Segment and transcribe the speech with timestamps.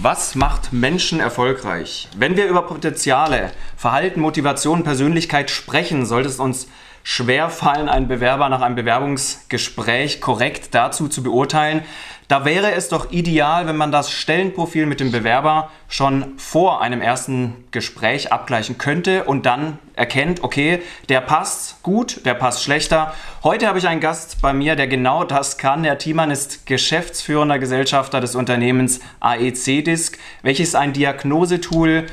[0.00, 2.08] Was macht Menschen erfolgreich?
[2.16, 6.68] Wenn wir über Potenziale, Verhalten, Motivation, Persönlichkeit sprechen, sollte es uns
[7.10, 11.82] schwer fallen, einen Bewerber nach einem Bewerbungsgespräch korrekt dazu zu beurteilen.
[12.28, 17.00] Da wäre es doch ideal, wenn man das Stellenprofil mit dem Bewerber schon vor einem
[17.00, 23.14] ersten Gespräch abgleichen könnte und dann erkennt, okay, der passt gut, der passt schlechter.
[23.42, 25.84] Heute habe ich einen Gast bei mir, der genau das kann.
[25.84, 32.04] Herr Thiemann ist geschäftsführender Gesellschafter des Unternehmens AEC Disc, welches ein Diagnosetool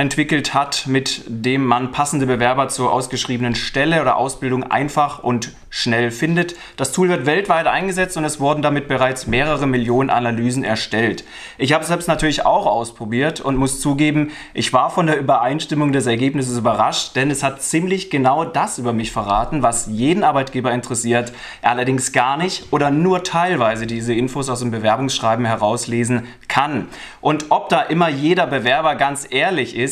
[0.00, 6.10] entwickelt hat, mit dem man passende Bewerber zur ausgeschriebenen Stelle oder Ausbildung einfach und schnell
[6.10, 6.56] findet.
[6.76, 11.24] Das Tool wird weltweit eingesetzt und es wurden damit bereits mehrere Millionen Analysen erstellt.
[11.58, 15.92] Ich habe es selbst natürlich auch ausprobiert und muss zugeben, ich war von der Übereinstimmung
[15.92, 20.72] des Ergebnisses überrascht, denn es hat ziemlich genau das über mich verraten, was jeden Arbeitgeber
[20.72, 26.88] interessiert, er allerdings gar nicht oder nur teilweise diese Infos aus dem Bewerbungsschreiben herauslesen kann.
[27.20, 29.89] Und ob da immer jeder Bewerber ganz ehrlich ist,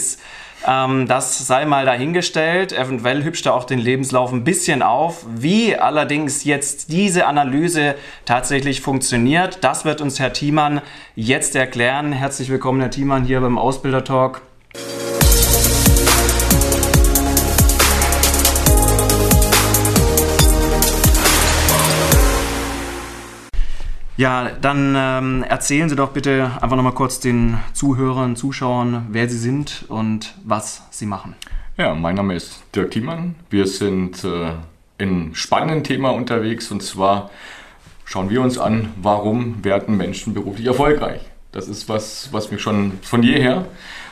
[0.66, 2.72] ähm, das sei mal dahingestellt.
[2.72, 5.24] Eventuell hübscht er auch den Lebenslauf ein bisschen auf.
[5.28, 10.82] Wie allerdings jetzt diese Analyse tatsächlich funktioniert, das wird uns Herr Thiemann
[11.14, 12.12] jetzt erklären.
[12.12, 14.47] Herzlich willkommen, Herr Thiemann, hier beim Ausbilder-Talk.
[24.18, 29.38] Ja, dann ähm, erzählen Sie doch bitte einfach nochmal kurz den Zuhörern, Zuschauern, wer Sie
[29.38, 31.36] sind und was Sie machen.
[31.76, 33.36] Ja, mein Name ist Dirk Thiemann.
[33.48, 34.54] Wir sind äh,
[34.98, 37.30] in spannenden Thema unterwegs und zwar
[38.04, 41.20] schauen wir uns an, warum werden Menschen beruflich erfolgreich.
[41.52, 43.66] Das ist was, was mich schon von jeher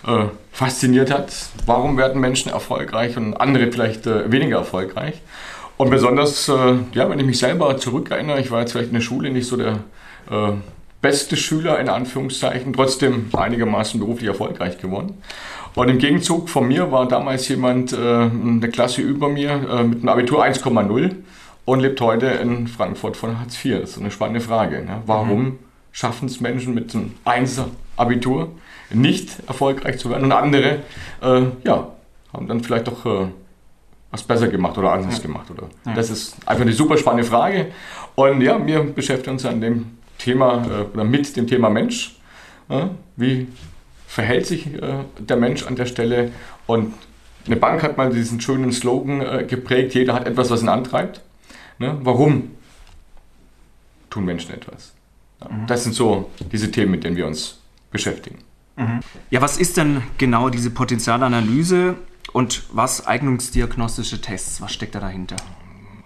[0.07, 1.35] äh, fasziniert hat.
[1.67, 5.21] Warum werden Menschen erfolgreich und andere vielleicht äh, weniger erfolgreich?
[5.77, 9.03] Und besonders, äh, ja, wenn ich mich selber zurückerinnere, ich war jetzt vielleicht in der
[9.03, 9.81] Schule nicht so der
[10.31, 10.53] äh,
[11.03, 15.15] beste Schüler in Anführungszeichen, trotzdem einigermaßen beruflich erfolgreich geworden.
[15.75, 19.99] Und im Gegenzug von mir war damals jemand, äh, eine Klasse über mir, äh, mit
[19.99, 21.15] einem Abitur 1,0
[21.67, 23.81] und lebt heute in Frankfurt von Hartz IV.
[23.83, 24.83] Das ist eine spannende Frage.
[24.83, 25.03] Ne?
[25.05, 25.59] Warum mhm.
[25.93, 27.67] schaffen es Menschen mit einem 1er
[27.99, 28.49] Abitur
[28.91, 30.79] nicht erfolgreich zu werden und andere,
[31.21, 31.89] äh, ja,
[32.33, 33.27] haben dann vielleicht doch äh,
[34.17, 35.23] was besser gemacht oder anders ja.
[35.23, 35.51] gemacht.
[35.51, 35.69] Oder?
[35.85, 35.95] Ja.
[35.95, 37.69] Das ist einfach eine super spannende Frage.
[38.15, 42.17] Und ja, wir beschäftigen uns an dem Thema äh, oder mit dem Thema Mensch.
[43.15, 43.47] Wie
[44.09, 46.33] verhält sich äh, der Mensch an der Stelle?
[46.67, 46.95] Und
[47.47, 51.21] eine Bank hat mal diesen schönen Slogan äh, geprägt, jeder hat etwas, was ihn antreibt.
[51.79, 51.97] Ne?
[52.03, 52.51] Warum
[54.11, 54.95] tun Menschen etwas?
[55.49, 55.67] Mhm.
[55.67, 57.59] Das sind so diese Themen, mit denen wir uns
[57.93, 58.39] beschäftigen.
[58.77, 59.01] Mhm.
[59.31, 61.95] Ja, was ist denn genau diese Potenzialanalyse
[62.37, 64.61] und was eignungsdiagnostische Tests?
[64.61, 65.37] Was steckt da dahinter?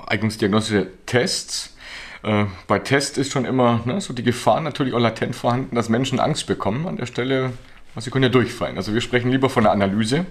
[0.06, 1.74] Eignungsdiagnostische Tests
[2.22, 5.88] äh, bei Test ist schon immer ne, so die Gefahr natürlich auch latent vorhanden, dass
[5.88, 7.54] Menschen Angst bekommen an der Stelle.
[7.96, 8.76] Also sie können ja durchfallen.
[8.76, 10.24] Also wir sprechen lieber von der Analyse,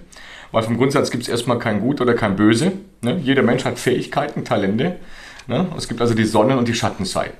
[0.53, 2.71] weil vom Grundsatz gibt es erstmal kein Gut oder kein Böse.
[3.01, 3.19] Ne?
[3.21, 4.95] Jeder Mensch hat Fähigkeiten, Talente.
[5.47, 5.67] Ne?
[5.75, 7.37] Es gibt also die Sonnen- und die Schattenseiten.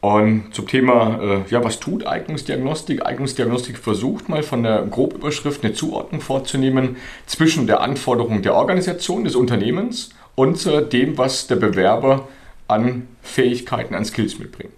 [0.00, 3.04] Und zum Thema, äh, ja, was tut Eignungsdiagnostik?
[3.04, 9.34] Eignungsdiagnostik versucht mal von der Grobüberschrift eine Zuordnung vorzunehmen zwischen der Anforderung der Organisation, des
[9.34, 12.28] Unternehmens und äh, dem, was der Bewerber
[12.68, 14.72] an Fähigkeiten, an Skills mitbringt.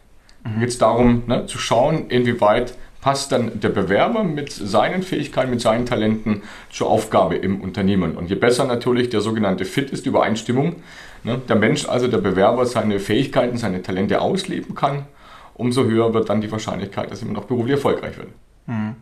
[0.44, 0.60] Mhm.
[0.60, 5.60] Geht es darum, ne, zu schauen, inwieweit passt dann der Bewerber mit seinen Fähigkeiten, mit
[5.60, 8.16] seinen Talenten zur Aufgabe im Unternehmen.
[8.16, 10.76] Und je besser natürlich der sogenannte Fit ist, Übereinstimmung,
[11.24, 15.06] ne, der Mensch, also der Bewerber, seine Fähigkeiten, seine Talente ausleben kann,
[15.54, 18.28] umso höher wird dann die Wahrscheinlichkeit, dass jemand auch beruflich erfolgreich wird.
[18.66, 18.96] Mhm.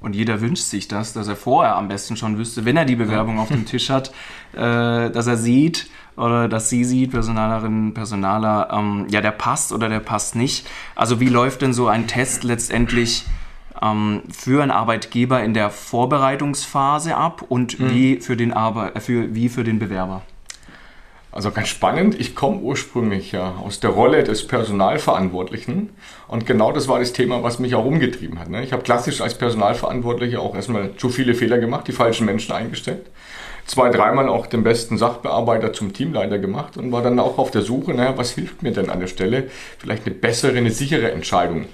[0.00, 2.96] Und jeder wünscht sich das, dass er vorher am besten schon wüsste, wenn er die
[2.96, 4.12] Bewerbung auf dem Tisch hat,
[4.52, 9.88] äh, dass er sieht oder dass sie sieht, Personalerin, Personaler, ähm, ja, der passt oder
[9.88, 10.68] der passt nicht.
[10.94, 13.24] Also wie läuft denn so ein Test letztendlich
[13.80, 17.90] ähm, für einen Arbeitgeber in der Vorbereitungsphase ab und mhm.
[17.90, 20.22] wie, für den Arbe für, wie für den Bewerber?
[21.32, 25.88] Also ganz spannend, ich komme ursprünglich ja aus der Rolle des Personalverantwortlichen
[26.28, 28.50] und genau das war das Thema, was mich auch umgetrieben hat.
[28.50, 28.62] Ne?
[28.62, 33.06] Ich habe klassisch als Personalverantwortlicher auch erstmal zu viele Fehler gemacht, die falschen Menschen eingestellt,
[33.64, 37.62] zwei, dreimal auch den besten Sachbearbeiter zum Teamleiter gemacht und war dann auch auf der
[37.62, 39.48] Suche, naja, was hilft mir denn an der Stelle,
[39.78, 41.64] vielleicht eine bessere, eine sichere Entscheidung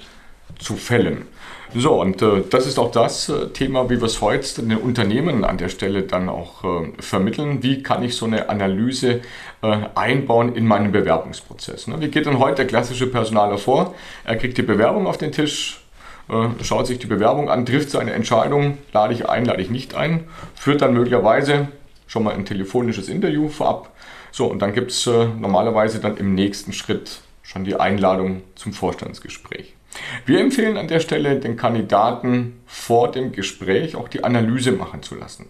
[0.59, 1.27] zu fällen.
[1.75, 5.45] So, und äh, das ist auch das äh, Thema, wie wir es heute den Unternehmen
[5.45, 7.63] an der Stelle dann auch äh, vermitteln.
[7.63, 9.21] Wie kann ich so eine Analyse
[9.61, 11.87] äh, einbauen in meinen Bewerbungsprozess?
[11.87, 12.01] Ne?
[12.01, 13.95] Wie geht denn heute der klassische Personaler vor?
[14.25, 15.83] Er kriegt die Bewerbung auf den Tisch,
[16.31, 19.95] äh, schaut sich die Bewerbung an, trifft seine Entscheidung, lade ich ein, lade ich nicht
[19.95, 20.25] ein,
[20.55, 21.69] führt dann möglicherweise
[22.07, 23.91] schon mal ein telefonisches Interview vorab.
[24.33, 28.73] So, und dann gibt es äh, normalerweise dann im nächsten Schritt schon die Einladung zum
[28.73, 29.78] Vorstandsgespräch.
[30.27, 35.15] Wir empfehlen an der Stelle den Kandidaten vor dem Gespräch auch die Analyse machen zu
[35.15, 35.47] lassen.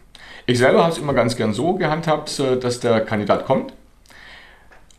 [0.47, 3.75] Ich selber habe es immer ganz gern so gehandhabt, äh, dass der Kandidat kommt,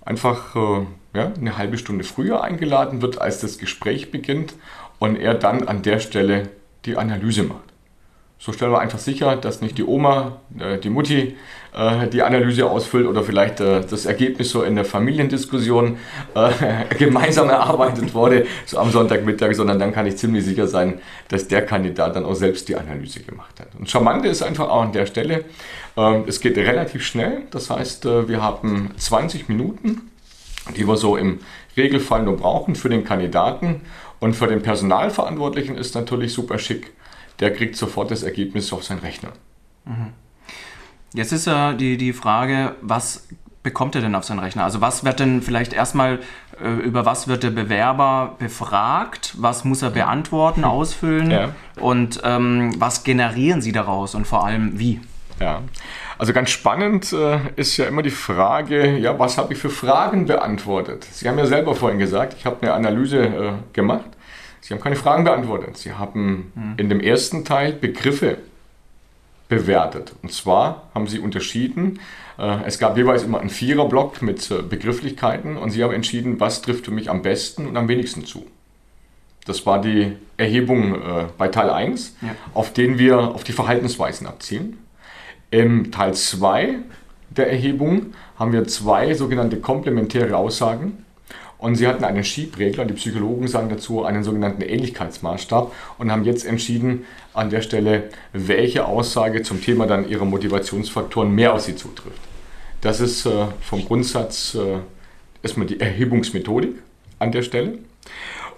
[0.05, 4.53] einfach äh, ja, eine halbe Stunde früher eingeladen wird, als das Gespräch beginnt
[4.99, 6.49] und er dann an der Stelle
[6.85, 7.68] die Analyse macht.
[8.41, 11.35] So stellen wir einfach sicher, dass nicht die Oma, äh, die Mutti
[11.73, 15.97] äh, die Analyse ausfüllt oder vielleicht äh, das Ergebnis so in der Familiendiskussion
[16.97, 21.65] gemeinsam erarbeitet wurde, so am Sonntagmittag, sondern dann kann ich ziemlich sicher sein, dass der
[21.65, 23.75] Kandidat dann auch selbst die Analyse gemacht hat.
[23.77, 25.43] Und charmante ist einfach auch an der Stelle,
[25.97, 30.09] ähm, es geht relativ schnell, das heißt, wir haben 20 Minuten,
[30.77, 31.39] die wir so im
[31.75, 33.81] Regelfall nur brauchen für den Kandidaten
[34.21, 36.93] und für den Personalverantwortlichen ist natürlich super schick
[37.39, 39.29] der kriegt sofort das Ergebnis auf seinen Rechner.
[39.85, 40.13] Mhm.
[41.13, 43.27] Jetzt ist ja die, die Frage, was
[43.63, 44.63] bekommt er denn auf seinen Rechner?
[44.63, 46.19] Also was wird denn vielleicht erstmal,
[46.63, 49.33] äh, über was wird der Bewerber befragt?
[49.37, 51.31] Was muss er beantworten, ausfüllen?
[51.31, 51.49] Ja.
[51.79, 55.01] Und ähm, was generieren Sie daraus und vor allem wie?
[55.39, 55.61] Ja,
[56.17, 60.25] also ganz spannend äh, ist ja immer die Frage, ja, was habe ich für Fragen
[60.25, 61.07] beantwortet?
[61.09, 64.09] Sie haben ja selber vorhin gesagt, ich habe eine Analyse äh, gemacht
[64.69, 65.77] Sie haben keine Fragen beantwortet.
[65.77, 66.73] Sie haben mhm.
[66.77, 68.37] in dem ersten Teil Begriffe
[69.47, 70.13] bewertet.
[70.21, 71.99] Und zwar haben Sie unterschieden,
[72.37, 76.61] äh, es gab jeweils immer einen Viererblock mit äh, Begrifflichkeiten und Sie haben entschieden, was
[76.61, 78.45] trifft für mich am besten und am wenigsten zu.
[79.47, 82.35] Das war die Erhebung äh, bei Teil 1, ja.
[82.53, 84.77] auf den wir auf die Verhaltensweisen abzielen.
[85.49, 86.75] Im Teil 2
[87.31, 91.05] der Erhebung haben wir zwei sogenannte komplementäre Aussagen.
[91.59, 96.45] Und sie hatten einen Schiebregler, die Psychologen sagen dazu einen sogenannten Ähnlichkeitsmaßstab und haben jetzt
[96.45, 102.21] entschieden, an der Stelle, welche Aussage zum Thema dann ihrer Motivationsfaktoren mehr auf sie zutrifft.
[102.79, 104.77] Das ist äh, vom Grundsatz äh,
[105.43, 106.75] erstmal die Erhebungsmethodik
[107.19, 107.79] an der Stelle.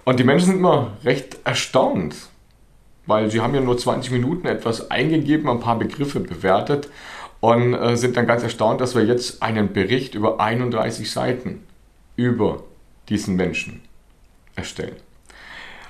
[0.04, 2.14] Und die Menschen sind immer recht erstaunt,
[3.06, 6.88] weil sie haben ja nur 20 Minuten etwas eingegeben, ein paar Begriffe bewertet
[7.40, 11.64] und äh, sind dann ganz erstaunt, dass wir jetzt einen Bericht über 31 Seiten
[12.14, 12.62] über
[13.12, 13.82] diesen Menschen
[14.56, 14.96] erstellen.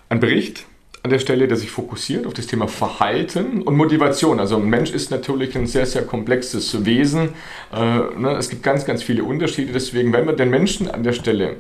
[0.09, 0.67] Ein Bericht
[1.03, 4.39] an der Stelle, der sich fokussiert auf das Thema Verhalten und Motivation.
[4.39, 7.31] Also ein Mensch ist natürlich ein sehr, sehr komplexes Wesen.
[7.73, 9.73] Äh, ne, es gibt ganz, ganz viele Unterschiede.
[9.73, 11.57] Deswegen, wenn wir den Menschen an der Stelle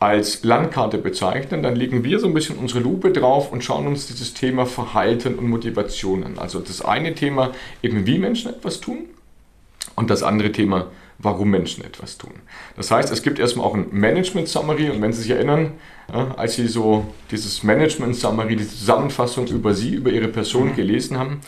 [0.00, 4.06] als Landkarte bezeichnen, dann legen wir so ein bisschen unsere Lupe drauf und schauen uns
[4.06, 6.38] dieses Thema Verhalten und Motivation an.
[6.38, 7.52] Also das eine Thema
[7.82, 9.04] eben, wie Menschen etwas tun
[9.94, 10.88] und das andere Thema,
[11.18, 12.32] warum Menschen etwas tun.
[12.76, 15.72] Das heißt, es gibt erstmal auch ein Management Summary und wenn Sie sich erinnern,
[16.12, 20.76] ja, als Sie so dieses Management Summary, die Zusammenfassung über Sie, über Ihre Person mhm.
[20.76, 21.40] gelesen haben,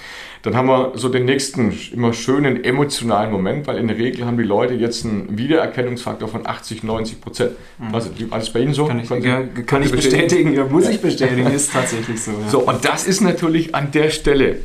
[0.43, 4.39] dann haben wir so den nächsten immer schönen emotionalen Moment, weil in der Regel haben
[4.39, 7.53] die Leute jetzt einen Wiedererkennungsfaktor von 80, 90 Prozent.
[7.79, 7.95] Mhm.
[7.95, 8.87] Also alles bei Ihnen so?
[8.87, 12.31] Kann ich, ja, kann ich bestätigen, ja, muss ich bestätigen, ist tatsächlich so.
[12.31, 12.49] Ja.
[12.49, 14.59] So, und das ist natürlich an der Stelle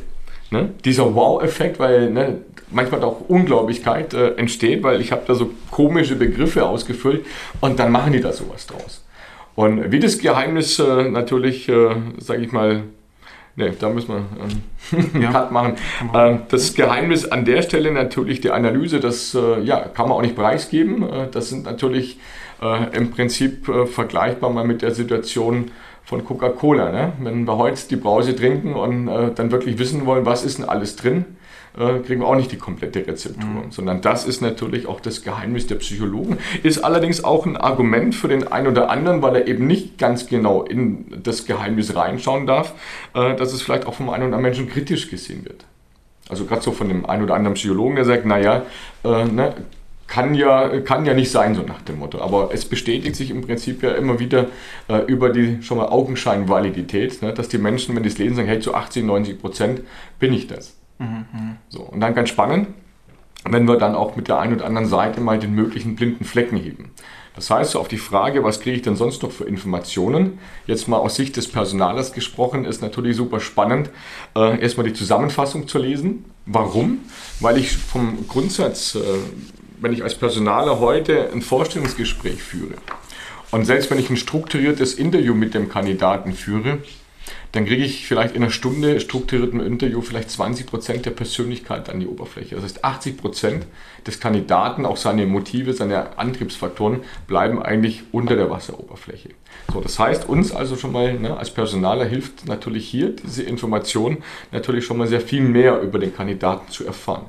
[0.52, 2.38] ne, dieser Wow-Effekt, weil ne,
[2.70, 7.24] manchmal auch Unglaublichkeit äh, entsteht, weil ich habe da so komische Begriffe ausgefüllt
[7.60, 9.04] und dann machen die da sowas draus.
[9.54, 12.84] Und wie das Geheimnis äh, natürlich, äh, sage ich mal,
[13.56, 14.24] ne, da müssen wir
[15.02, 15.30] einen ja.
[15.32, 15.74] Cut machen.
[16.14, 20.22] Ähm, das Geheimnis an der Stelle natürlich die Analyse, das äh, ja, kann man auch
[20.22, 21.02] nicht preisgeben.
[21.02, 22.18] Äh, das sind natürlich
[22.62, 25.70] äh, im Prinzip vergleichbar mal mit der Situation,
[26.04, 26.92] von Coca-Cola.
[26.92, 27.12] Ne?
[27.20, 30.68] Wenn wir heute die Brause trinken und äh, dann wirklich wissen wollen, was ist denn
[30.68, 31.24] alles drin,
[31.78, 33.70] äh, kriegen wir auch nicht die komplette Rezeptur, mhm.
[33.70, 36.38] sondern das ist natürlich auch das Geheimnis der Psychologen.
[36.62, 40.26] Ist allerdings auch ein Argument für den einen oder anderen, weil er eben nicht ganz
[40.26, 42.74] genau in das Geheimnis reinschauen darf,
[43.14, 45.64] äh, dass es vielleicht auch vom einen oder anderen Menschen kritisch gesehen wird.
[46.28, 48.62] Also gerade so von dem einen oder anderen Psychologen, der sagt, naja,
[49.04, 49.54] äh, ne,
[50.12, 52.20] kann ja, kann ja nicht sein, so nach dem Motto.
[52.20, 54.48] Aber es bestätigt sich im Prinzip ja immer wieder
[54.88, 58.46] äh, über die schon mal Augenscheinvalidität, ne, dass die Menschen, wenn die es lesen, sagen,
[58.46, 59.80] hey, zu 80, 90 Prozent
[60.18, 60.76] bin ich das.
[60.98, 61.56] Mhm.
[61.70, 62.68] So, und dann ganz spannend,
[63.48, 66.58] wenn wir dann auch mit der einen oder anderen Seite mal den möglichen blinden Flecken
[66.58, 66.90] heben.
[67.34, 70.38] Das heißt, so auf die Frage, was kriege ich denn sonst noch für Informationen?
[70.66, 73.88] Jetzt mal aus Sicht des Personalers gesprochen, ist natürlich super spannend,
[74.36, 76.26] äh, erstmal die Zusammenfassung zu lesen.
[76.44, 76.98] Warum?
[77.40, 79.00] Weil ich vom Grundsatz, äh,
[79.82, 82.76] wenn ich als Personaler heute ein Vorstellungsgespräch führe
[83.50, 86.78] und selbst wenn ich ein strukturiertes Interview mit dem Kandidaten führe,
[87.52, 92.00] dann kriege ich vielleicht in einer Stunde strukturiertem Interview vielleicht 20 Prozent der Persönlichkeit an
[92.00, 92.54] die Oberfläche.
[92.54, 93.66] Das heißt, 80 Prozent
[94.06, 99.30] des Kandidaten, auch seine Motive, seine Antriebsfaktoren, bleiben eigentlich unter der Wasseroberfläche.
[99.70, 104.18] So, das heißt, uns also schon mal ne, als Personaler hilft natürlich hier diese Information
[104.50, 107.26] natürlich schon mal sehr viel mehr über den Kandidaten zu erfahren.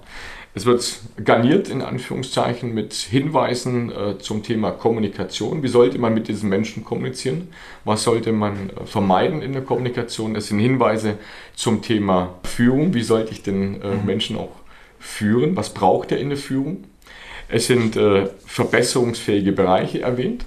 [0.56, 5.64] Es wird garniert in Anführungszeichen mit Hinweisen äh, zum Thema Kommunikation.
[5.64, 7.48] Wie sollte man mit diesen Menschen kommunizieren?
[7.86, 10.36] Was sollte man äh, vermeiden in der Kommunikation?
[10.36, 11.18] Es sind Hinweise
[11.56, 12.94] zum Thema Führung.
[12.94, 14.06] Wie sollte ich den äh, mhm.
[14.06, 14.56] Menschen auch
[15.00, 15.56] führen?
[15.56, 16.84] Was braucht er in der Führung?
[17.50, 20.46] Es sind äh, verbesserungsfähige Bereiche erwähnt.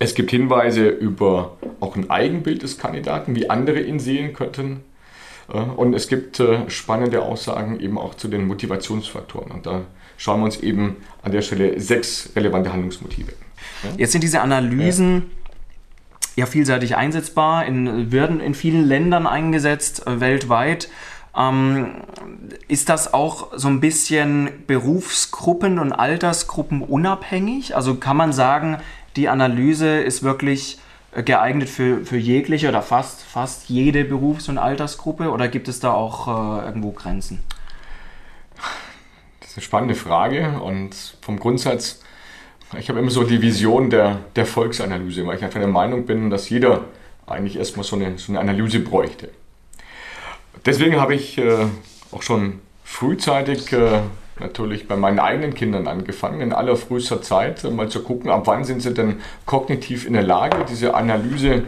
[0.00, 4.80] Es gibt Hinweise über auch ein Eigenbild des Kandidaten, wie andere ihn sehen könnten.
[5.48, 9.50] Und es gibt äh, spannende Aussagen eben auch zu den Motivationsfaktoren.
[9.50, 9.82] Und da
[10.18, 13.32] schauen wir uns eben an der Stelle sechs relevante Handlungsmotive.
[13.96, 15.30] Jetzt sind diese Analysen
[16.36, 20.90] ja, ja vielseitig einsetzbar, in, werden in vielen Ländern eingesetzt, äh, weltweit.
[21.34, 22.02] Ähm,
[22.66, 27.74] ist das auch so ein bisschen Berufsgruppen und Altersgruppen unabhängig?
[27.74, 28.78] Also kann man sagen,
[29.16, 30.78] die Analyse ist wirklich
[31.22, 35.92] geeignet für, für jegliche oder fast, fast jede Berufs- und Altersgruppe oder gibt es da
[35.92, 36.28] auch
[36.60, 37.42] äh, irgendwo Grenzen?
[39.40, 42.02] Das ist eine spannende Frage und vom Grundsatz,
[42.78, 46.30] ich habe immer so die Vision der, der Volksanalyse, weil ich einfach der Meinung bin,
[46.30, 46.84] dass jeder
[47.26, 49.30] eigentlich erstmal so eine, so eine Analyse bräuchte.
[50.66, 51.66] Deswegen habe ich äh,
[52.12, 54.00] auch schon frühzeitig äh,
[54.40, 58.64] natürlich bei meinen eigenen Kindern angefangen, in allerfrühester Zeit äh, mal zu gucken, ab wann
[58.64, 61.64] sind sie denn kognitiv in der Lage, diese Analyse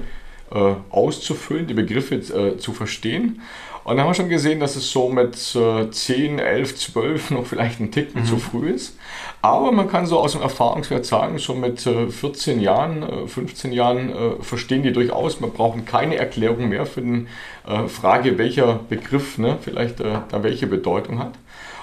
[0.53, 3.41] äh, auszufüllen, die Begriffe äh, zu verstehen.
[3.83, 7.47] Und dann haben wir schon gesehen, dass es so mit äh, 10, 11, 12 noch
[7.47, 8.27] vielleicht ein Ticken mhm.
[8.27, 8.99] zu früh ist.
[9.43, 13.75] Aber man kann so aus dem Erfahrungswert sagen, schon mit äh, 14 Jahren, 15 äh,
[13.75, 15.41] Jahren äh, verstehen die durchaus.
[15.41, 17.27] Man braucht keine Erklärung mehr für die
[17.67, 21.33] äh, Frage, welcher Begriff ne, vielleicht da welche Bedeutung hat.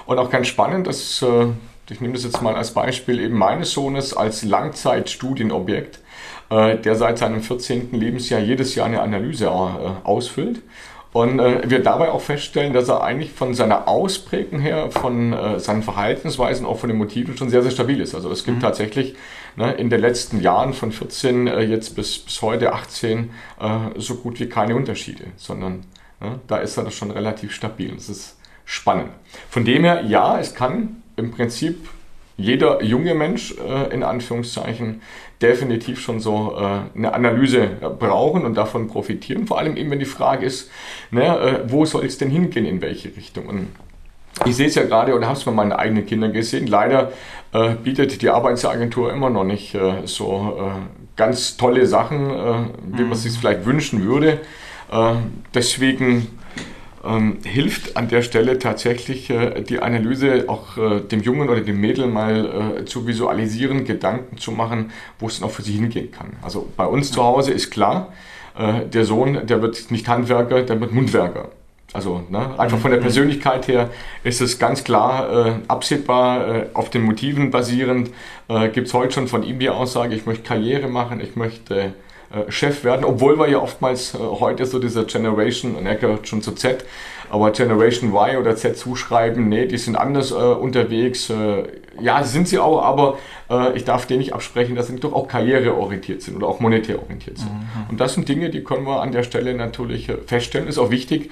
[0.08, 1.48] Und auch ganz spannend, dass, äh,
[1.90, 6.00] ich nehme das jetzt mal als Beispiel, eben meines Sohnes als Langzeitstudienobjekt,
[6.48, 7.92] äh, der seit seinem 14.
[7.92, 10.62] Lebensjahr jedes Jahr eine Analyse äh, ausfüllt.
[11.12, 15.60] Und äh, wir dabei auch feststellen, dass er eigentlich von seiner Ausprägung her, von äh,
[15.60, 18.14] seinen Verhaltensweisen, auch von den Motiven schon sehr, sehr stabil ist.
[18.14, 18.62] Also es gibt mhm.
[18.62, 19.14] tatsächlich
[19.56, 23.28] ne, in den letzten Jahren von 14 äh, jetzt bis, bis heute 18
[23.60, 25.80] äh, so gut wie keine Unterschiede, sondern
[26.18, 27.92] ne, da ist er schon relativ stabil.
[27.94, 28.37] Das ist
[28.68, 29.08] spannend.
[29.48, 31.88] Von dem her, ja, es kann im Prinzip
[32.36, 35.00] jeder junge Mensch äh, in Anführungszeichen
[35.40, 39.46] definitiv schon so äh, eine Analyse äh, brauchen und davon profitieren.
[39.46, 40.70] Vor allem eben, wenn die Frage ist,
[41.10, 43.46] ne, äh, wo soll es denn hingehen, in welche Richtung?
[43.46, 43.68] Und
[44.44, 46.66] ich sehe es ja gerade oder habe es bei meinen eigenen Kindern gesehen.
[46.66, 47.10] Leider
[47.52, 50.72] äh, bietet die Arbeitsagentur immer noch nicht äh, so
[51.16, 53.14] ganz tolle Sachen, wie man mhm.
[53.14, 54.38] sich vielleicht wünschen würde.
[55.52, 56.37] deswegen
[57.04, 61.80] ähm, hilft an der Stelle tatsächlich äh, die Analyse auch äh, dem Jungen oder dem
[61.80, 66.10] Mädel mal äh, zu visualisieren, Gedanken zu machen, wo es dann auch für sie hingehen
[66.10, 66.32] kann.
[66.42, 68.12] Also bei uns zu Hause ist klar,
[68.58, 71.50] äh, der Sohn, der wird nicht Handwerker, der wird Mundwerker.
[71.94, 73.04] Also ne, einfach von der mhm.
[73.04, 73.88] Persönlichkeit her
[74.22, 78.10] ist es ganz klar äh, absehbar, äh, auf den Motiven basierend.
[78.48, 81.94] Äh, Gibt es heute schon von ihm die Aussage, ich möchte Karriere machen, ich möchte
[82.30, 86.28] äh, Chef werden, obwohl wir ja oftmals äh, heute so dieser Generation, und er gehört
[86.28, 86.84] schon zu Z,
[87.30, 91.30] aber Generation Y oder Z zuschreiben, nee, die sind anders äh, unterwegs.
[91.30, 91.64] Äh,
[92.00, 93.18] ja, sind sie auch, aber
[93.50, 97.02] äh, ich darf denen nicht absprechen, dass sie doch auch karriereorientiert sind oder auch monetär
[97.02, 97.50] orientiert sind.
[97.50, 97.90] Mhm.
[97.90, 100.68] Und das sind Dinge, die können wir an der Stelle natürlich feststellen.
[100.68, 101.30] Ist auch wichtig,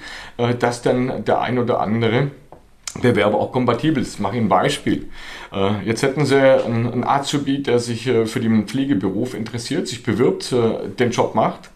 [0.59, 2.31] dass dann der ein oder andere
[3.01, 4.15] Bewerber auch kompatibel ist.
[4.15, 5.09] Ich mache Ihnen ein Beispiel.
[5.53, 10.51] Äh, jetzt hätten Sie einen Azubi, der sich äh, für den Pflegeberuf interessiert, sich bewirbt,
[10.51, 11.69] äh, den Job macht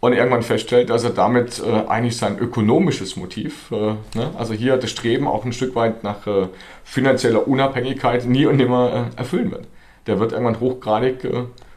[0.00, 3.98] und irgendwann feststellt, dass er damit eigentlich sein ökonomisches Motiv, ne,
[4.38, 6.20] also hier das Streben auch ein Stück weit nach
[6.84, 9.66] finanzieller Unabhängigkeit nie und nimmer erfüllen wird.
[10.06, 11.28] Der wird irgendwann hochgradig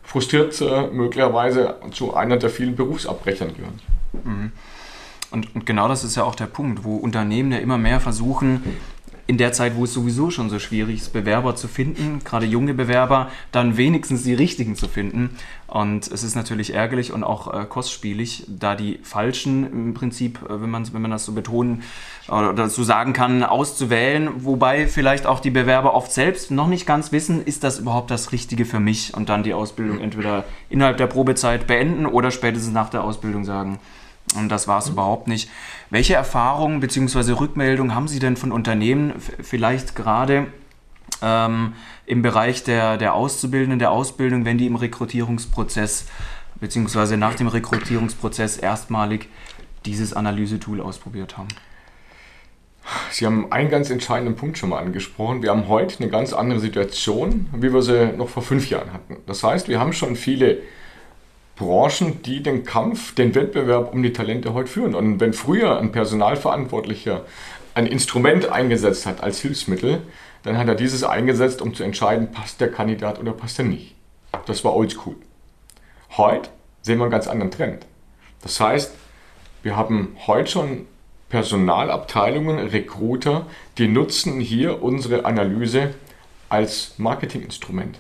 [0.04, 0.58] frustriert
[0.94, 3.80] möglicherweise zu einer der vielen Berufsabbrechern gehören.
[4.24, 4.52] Mhm.
[5.34, 8.62] Und, und genau das ist ja auch der Punkt, wo Unternehmen ja immer mehr versuchen,
[9.26, 12.74] in der Zeit, wo es sowieso schon so schwierig ist, Bewerber zu finden, gerade junge
[12.74, 15.38] Bewerber, dann wenigstens die richtigen zu finden.
[15.66, 20.62] Und es ist natürlich ärgerlich und auch äh, kostspielig, da die falschen im Prinzip, äh,
[20.62, 21.84] wenn, man, wenn man das so betonen
[22.28, 27.12] oder dazu sagen kann, auszuwählen, wobei vielleicht auch die Bewerber oft selbst noch nicht ganz
[27.12, 31.08] wissen, ist das überhaupt das Richtige für mich und dann die Ausbildung entweder innerhalb der
[31.08, 33.80] Probezeit beenden oder spätestens nach der Ausbildung sagen,
[34.36, 34.94] und das war es mhm.
[34.94, 35.50] überhaupt nicht.
[35.90, 37.34] Welche Erfahrungen bzw.
[37.34, 40.48] Rückmeldungen haben Sie denn von Unternehmen, vielleicht gerade
[41.22, 41.74] ähm,
[42.06, 46.06] im Bereich der, der Auszubildenden, der Ausbildung, wenn die im Rekrutierungsprozess
[46.56, 47.18] bzw.
[47.18, 49.30] nach dem Rekrutierungsprozess erstmalig
[49.86, 51.50] dieses Analysetool ausprobiert haben?
[53.12, 55.42] Sie haben einen ganz entscheidenden Punkt schon mal angesprochen.
[55.42, 59.18] Wir haben heute eine ganz andere Situation, wie wir sie noch vor fünf Jahren hatten.
[59.26, 60.58] Das heißt, wir haben schon viele
[61.56, 64.96] Branchen, die den Kampf, den Wettbewerb um die Talente heute führen.
[64.96, 67.26] Und wenn früher ein Personalverantwortlicher
[67.76, 70.02] ein Instrument eingesetzt hat als Hilfsmittel,
[70.44, 73.96] dann hat er dieses eingesetzt, um zu entscheiden, passt der Kandidat oder passt er nicht.
[74.46, 75.16] Das war oldschool.
[76.18, 76.50] Heute
[76.82, 77.86] sehen wir einen ganz anderen Trend.
[78.42, 78.94] Das heißt,
[79.64, 80.86] wir haben heute schon
[81.30, 85.94] Personalabteilungen, Recruiter, die nutzen hier unsere Analyse
[86.50, 88.00] als Marketinginstrument.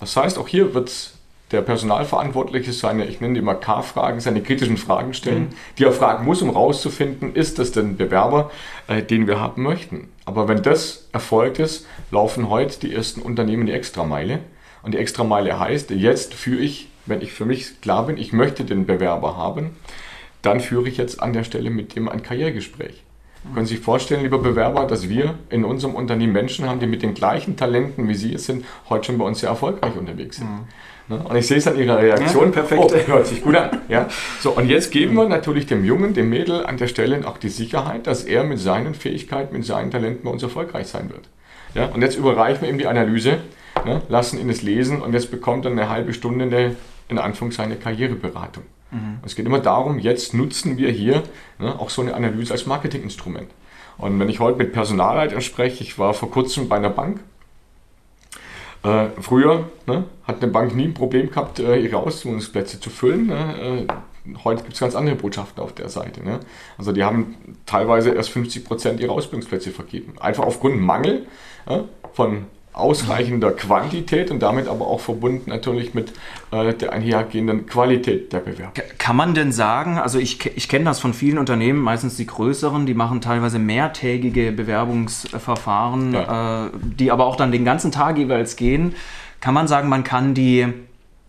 [0.00, 1.14] Das heißt, auch hier wird
[1.54, 5.54] der Personalverantwortliche seine, ich nenne die immer K-Fragen, seine kritischen Fragen stellen, mhm.
[5.78, 8.50] die er fragen muss, um herauszufinden, ist das denn Bewerber,
[8.88, 10.08] äh, den wir haben möchten.
[10.24, 14.40] Aber wenn das erfolgt ist, laufen heute die ersten Unternehmen die Extrameile.
[14.82, 18.64] Und die Extrameile heißt, jetzt führe ich, wenn ich für mich klar bin, ich möchte
[18.64, 19.76] den Bewerber haben,
[20.42, 23.02] dann führe ich jetzt an der Stelle mit dem ein Karrieregespräch.
[23.44, 23.54] Mhm.
[23.54, 27.02] Können Sie sich vorstellen, lieber Bewerber, dass wir in unserem Unternehmen Menschen haben, die mit
[27.02, 30.50] den gleichen Talenten, wie Sie es sind, heute schon bei uns sehr erfolgreich unterwegs sind.
[30.50, 30.64] Mhm.
[31.08, 32.46] Und ich sehe es an Ihrer Reaktion.
[32.46, 32.80] Ja, perfekt.
[32.82, 33.82] Oh, hört sich gut an.
[33.88, 34.08] Ja?
[34.40, 37.50] So, und jetzt geben wir natürlich dem Jungen, dem Mädel an der Stelle auch die
[37.50, 41.28] Sicherheit, dass er mit seinen Fähigkeiten, mit seinen Talenten bei uns erfolgreich sein wird.
[41.74, 41.86] Ja?
[41.86, 43.38] Und jetzt überreichen wir ihm die Analyse,
[43.84, 44.00] ne?
[44.08, 46.76] lassen ihn es lesen und jetzt bekommt er eine halbe Stunde eine,
[47.08, 48.64] in Anführungszeichen, eine Karriereberatung.
[48.90, 49.18] Mhm.
[49.26, 51.22] Es geht immer darum, jetzt nutzen wir hier
[51.58, 53.50] ne, auch so eine Analyse als Marketinginstrument.
[53.98, 57.20] Und wenn ich heute mit Personalleitern spreche, ich war vor kurzem bei einer Bank.
[58.84, 63.28] Äh, früher ne, hat eine Bank nie ein Problem gehabt, äh, ihre Ausbildungsplätze zu füllen.
[63.28, 63.86] Ne?
[63.88, 66.22] Äh, heute gibt es ganz andere Botschaften auf der Seite.
[66.22, 66.40] Ne?
[66.76, 70.14] Also die haben teilweise erst 50 Prozent ihrer Ausbildungsplätze vergeben.
[70.20, 71.26] Einfach aufgrund Mangel
[72.12, 76.12] von ausreichender Quantität und damit aber auch verbunden natürlich mit
[76.50, 78.72] äh, der einhergehenden Qualität der Bewerbung.
[78.98, 82.84] Kann man denn sagen, also ich, ich kenne das von vielen Unternehmen, meistens die größeren,
[82.84, 86.66] die machen teilweise mehrtägige Bewerbungsverfahren, ja.
[86.66, 88.96] äh, die aber auch dann den ganzen Tag jeweils gehen.
[89.40, 90.66] Kann man sagen, man kann die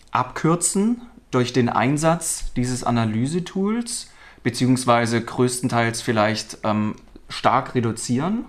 [0.09, 4.09] abkürzen durch den Einsatz dieses Analysetools,
[4.41, 6.95] beziehungsweise größtenteils vielleicht ähm,
[7.29, 8.45] stark reduzieren?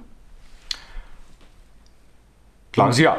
[2.76, 3.16] Klares Ja.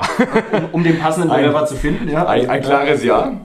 [0.51, 2.27] um, um den passenden Bewerber zu finden, ja.
[2.27, 3.41] Ein, ein klares Ja.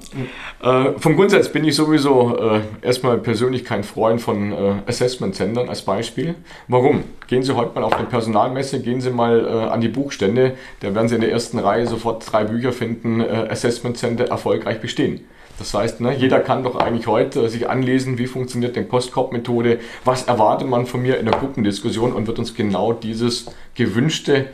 [0.62, 5.82] Äh, vom Grundsatz bin ich sowieso äh, erstmal persönlich kein Freund von äh, Assessment-Centern als
[5.82, 6.34] Beispiel.
[6.68, 7.04] Warum?
[7.28, 10.94] Gehen Sie heute mal auf eine Personalmesse, gehen Sie mal äh, an die Buchstände, da
[10.94, 15.24] werden Sie in der ersten Reihe sofort drei Bücher finden, äh, Assessment Center erfolgreich bestehen.
[15.58, 19.78] Das heißt, ne, jeder kann doch eigentlich heute äh, sich anlesen, wie funktioniert denn Postkorb-Methode,
[20.04, 24.46] was erwartet man von mir in der Gruppendiskussion und wird uns genau dieses gewünschte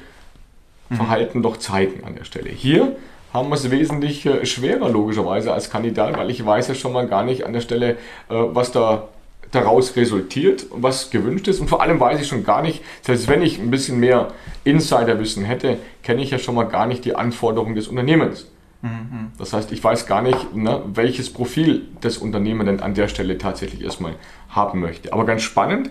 [0.97, 2.51] Verhalten doch zeigen an der Stelle.
[2.51, 2.97] Hier
[3.33, 7.07] haben wir es wesentlich äh, schwerer logischerweise als Kandidat, weil ich weiß ja schon mal
[7.07, 7.97] gar nicht an der Stelle, äh,
[8.29, 9.09] was da
[9.51, 11.61] daraus resultiert und was gewünscht ist.
[11.61, 14.29] Und vor allem weiß ich schon gar nicht, selbst wenn ich ein bisschen mehr
[14.65, 18.47] Insiderwissen hätte, kenne ich ja schon mal gar nicht die Anforderungen des Unternehmens.
[18.83, 19.33] Mhm.
[19.39, 23.39] Das heißt, ich weiß gar nicht, ne, welches Profil das Unternehmen denn an der Stelle
[23.39, 24.15] tatsächlich erstmal
[24.51, 25.13] haben möchte.
[25.13, 25.89] Aber ganz spannend,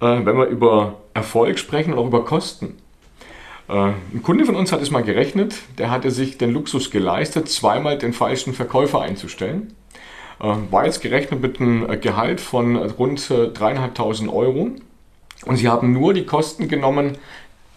[0.00, 2.76] äh, wenn wir über Erfolg sprechen und auch über Kosten.
[3.70, 7.48] Äh, ein Kunde von uns hat es mal gerechnet, der hatte sich den Luxus geleistet,
[7.48, 9.74] zweimal den falschen Verkäufer einzustellen.
[10.40, 14.70] Äh, war jetzt gerechnet mit einem Gehalt von rund 3.500 äh, Euro.
[15.46, 17.16] Und sie haben nur die Kosten genommen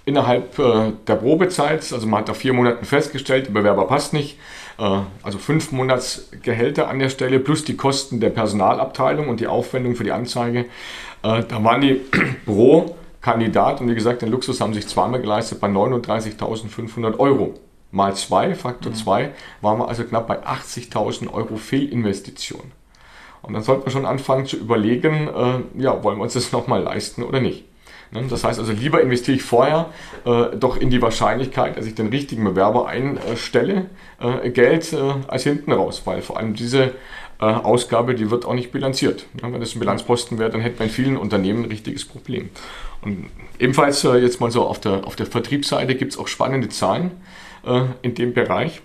[0.06, 1.94] innerhalb der Probezeit.
[1.94, 4.38] Also man hat nach vier Monaten festgestellt, der Bewerber passt nicht.
[4.78, 10.04] Also fünf Monatsgehälter an der Stelle plus die Kosten der Personalabteilung und die Aufwendung für
[10.04, 10.66] die Anzeige.
[11.22, 12.02] Da waren die
[12.46, 17.56] pro Kandidat und wie gesagt, den Luxus haben sich zweimal geleistet bei 39.500 Euro.
[17.90, 19.30] Mal zwei, Faktor 2, mhm.
[19.62, 22.72] waren wir also knapp bei 80.000 Euro Fehlinvestition.
[23.42, 26.82] Und dann sollte man schon anfangen zu überlegen, äh, ja, wollen wir uns das nochmal
[26.84, 27.66] leisten oder nicht.
[28.12, 28.26] Ne?
[28.30, 29.90] Das heißt also, lieber investiere ich vorher
[30.26, 33.86] äh, doch in die Wahrscheinlichkeit, dass ich den richtigen Bewerber einstelle,
[34.20, 36.92] äh, Geld äh, als hinten raus, weil vor allem diese
[37.40, 39.26] äh, Ausgabe, die wird auch nicht bilanziert.
[39.42, 39.54] Ne?
[39.54, 42.50] Wenn das ein Bilanzposten wäre, dann hätte man in vielen Unternehmen ein richtiges Problem.
[43.04, 43.28] Und
[43.60, 47.12] ebenfalls äh, jetzt mal so auf der, auf der Vertriebsseite gibt es auch spannende Zahlen
[47.66, 48.82] äh, in dem Bereich.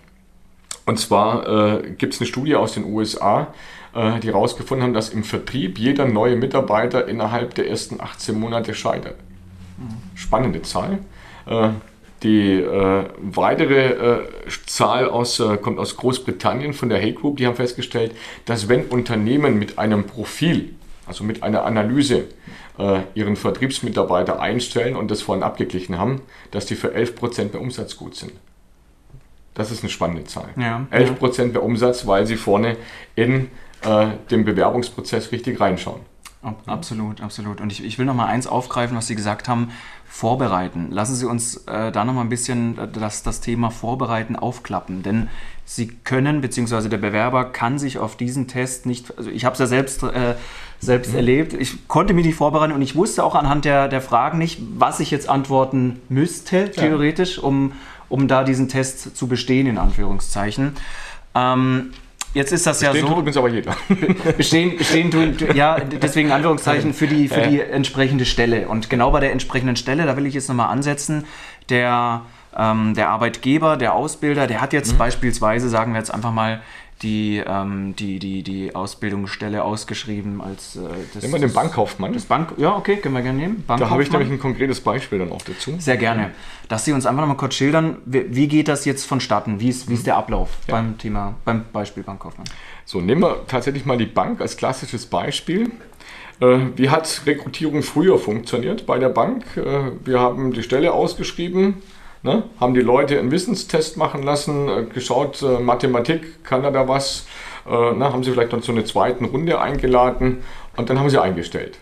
[0.86, 3.52] Und zwar äh, gibt es eine Studie aus den USA,
[3.94, 8.74] äh, die herausgefunden haben, dass im Vertrieb jeder neue Mitarbeiter innerhalb der ersten 18 Monate
[8.74, 9.16] scheitert.
[10.14, 10.98] Spannende Zahl.
[11.46, 11.70] Äh,
[12.22, 14.28] die äh, weitere äh,
[14.66, 17.36] Zahl aus, äh, kommt aus Großbritannien von der Hay Group.
[17.36, 18.12] Die haben festgestellt,
[18.44, 20.74] dass wenn Unternehmen mit einem Profil,
[21.06, 22.24] also mit einer Analyse
[22.78, 27.96] äh, ihren Vertriebsmitarbeiter einstellen und das vorhin abgeglichen haben, dass die für 11% bei Umsatz
[27.96, 28.32] gut sind.
[29.54, 30.50] Das ist eine spannende Zahl.
[30.56, 31.52] Ja, 11% ja.
[31.54, 32.76] bei Umsatz, weil sie vorne
[33.16, 33.50] in
[33.82, 36.00] äh, den Bewerbungsprozess richtig reinschauen.
[36.66, 37.60] Absolut, absolut.
[37.60, 39.72] Und ich, ich will noch mal eins aufgreifen, was Sie gesagt haben,
[40.08, 40.88] vorbereiten.
[40.90, 45.02] Lassen Sie uns äh, da noch mal ein bisschen äh, das, das Thema Vorbereiten aufklappen.
[45.02, 45.28] Denn
[45.64, 49.58] Sie können, beziehungsweise der Bewerber kann sich auf diesen Test nicht, also ich habe es
[49.60, 50.34] ja selbst, äh,
[50.80, 51.16] selbst mhm.
[51.16, 54.60] erlebt, ich konnte mich nicht vorbereiten und ich wusste auch anhand der, der Fragen nicht,
[54.76, 57.42] was ich jetzt antworten müsste, theoretisch, ja.
[57.42, 57.72] um,
[58.08, 60.74] um da diesen Test zu bestehen, in Anführungszeichen.
[61.34, 61.90] Ähm,
[62.34, 63.08] Jetzt ist das bestehen ja so.
[63.08, 63.76] Tut übrigens aber jeder.
[64.36, 68.68] Bestehen, bestehen tun, ja, deswegen Anführungszeichen für die, für die entsprechende Stelle.
[68.68, 71.24] Und genau bei der entsprechenden Stelle, da will ich jetzt nochmal ansetzen,
[71.70, 72.22] der,
[72.56, 74.98] ähm, der Arbeitgeber, der Ausbilder, der hat jetzt mhm.
[74.98, 76.60] beispielsweise, sagen wir jetzt einfach mal,
[77.02, 80.80] die, ähm, die, die, die Ausbildungsstelle ausgeschrieben als äh,
[81.14, 82.12] das, Nehmen wir den Bankkaufmann.
[82.12, 83.64] Das Bank, ja, okay, können wir gerne nehmen.
[83.66, 85.76] Da habe ich nämlich ein konkretes Beispiel dann auch dazu.
[85.78, 86.32] Sehr gerne.
[86.68, 89.60] Dass Sie uns einfach noch mal kurz schildern, wie, wie geht das jetzt vonstatten?
[89.60, 90.74] Wie ist, wie ist der Ablauf ja.
[90.74, 92.46] beim Thema, beim Beispiel Bankkaufmann?
[92.84, 95.70] So, nehmen wir tatsächlich mal die Bank als klassisches Beispiel.
[96.40, 99.44] Äh, wie hat Rekrutierung früher funktioniert bei der Bank?
[99.56, 101.82] Äh, wir haben die Stelle ausgeschrieben,
[102.22, 102.42] Ne?
[102.60, 107.26] Haben die Leute einen Wissenstest machen lassen, äh, geschaut, äh, Mathematik, kann er da was?
[107.66, 108.12] Äh, ne?
[108.12, 110.42] Haben sie vielleicht noch zu einer zweiten Runde eingeladen
[110.76, 111.78] und dann haben sie eingestellt.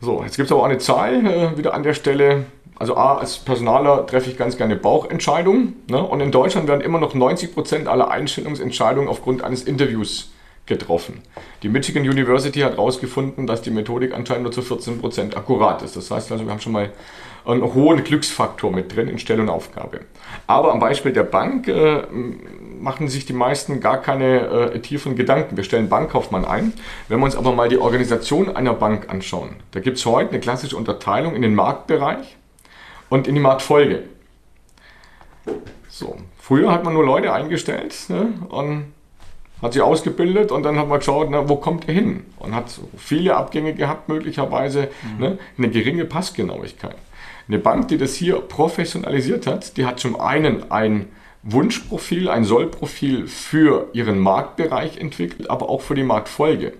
[0.00, 2.44] So, jetzt gibt es aber auch eine Zahl äh, wieder an der Stelle.
[2.78, 5.74] Also A, als Personaler treffe ich ganz gerne Bauchentscheidungen.
[5.88, 6.00] Ne?
[6.00, 10.30] Und in Deutschland werden immer noch 90% aller Einstellungsentscheidungen aufgrund eines Interviews
[10.66, 11.22] getroffen.
[11.62, 15.96] Die Michigan University hat herausgefunden, dass die Methodik anscheinend nur zu 14% akkurat ist.
[15.96, 16.92] Das heißt also, wir haben schon mal
[17.44, 20.00] einen hohen Glücksfaktor mit drin in Stell- und Aufgabe.
[20.46, 22.02] Aber am Beispiel der Bank äh,
[22.80, 25.56] machen sich die meisten gar keine äh, tiefen Gedanken.
[25.56, 26.72] Wir stellen Bankkaufmann ein.
[27.08, 30.40] Wenn wir uns aber mal die Organisation einer Bank anschauen, da gibt es heute eine
[30.40, 32.36] klassische Unterteilung in den Marktbereich
[33.08, 34.04] und in die Marktfolge.
[35.88, 38.92] So, früher hat man nur Leute eingestellt ne, und
[39.60, 42.24] hat sie ausgebildet und dann hat man geschaut, na, wo kommt er hin?
[42.38, 45.20] Und hat viele Abgänge gehabt, möglicherweise mhm.
[45.20, 46.96] ne, eine geringe Passgenauigkeit.
[47.48, 51.06] Eine Bank, die das hier professionalisiert hat, die hat zum einen ein
[51.42, 56.74] Wunschprofil, ein Sollprofil für ihren Marktbereich entwickelt, aber auch für die Marktfolge.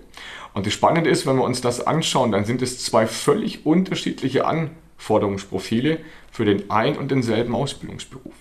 [0.53, 4.45] Und das Spannende ist, wenn wir uns das anschauen, dann sind es zwei völlig unterschiedliche
[4.45, 5.99] Anforderungsprofile
[6.31, 8.33] für den ein und denselben Ausbildungsberuf.